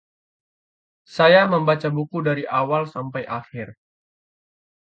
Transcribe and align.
Saya 1.15 1.41
membaca 1.53 1.89
buku 1.97 2.17
dari 2.27 2.41
awal 2.59 2.83
sampai 2.93 3.21
akhir. 3.39 3.69